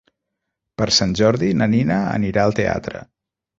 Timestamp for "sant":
0.99-1.13